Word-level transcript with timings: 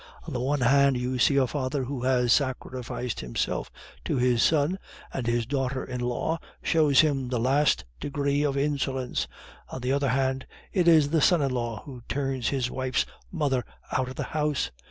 On 0.25 0.33
the 0.33 0.39
one 0.39 0.61
hand 0.61 0.97
you 0.97 1.19
see 1.19 1.35
a 1.35 1.45
father 1.45 1.83
who 1.83 2.01
has 2.01 2.33
sacrificed 2.33 3.19
himself 3.19 3.69
to 4.03 4.17
his 4.17 4.41
son, 4.41 4.79
and 5.13 5.27
his 5.27 5.45
daughter 5.45 5.85
in 5.85 5.99
law 6.01 6.39
shows 6.63 7.01
him 7.01 7.29
the 7.29 7.39
last 7.39 7.85
degree 7.99 8.41
of 8.41 8.57
insolence. 8.57 9.27
On 9.69 9.79
the 9.79 9.91
other 9.93 10.09
hand, 10.09 10.47
it 10.73 10.87
is 10.87 11.11
the 11.11 11.21
son 11.21 11.43
in 11.43 11.51
law 11.51 11.83
who 11.85 12.01
turns 12.09 12.47
his 12.49 12.71
wife's 12.71 13.05
mother 13.31 13.63
out 13.95 14.07
of 14.09 14.15
the 14.15 14.23
house. 14.33 14.71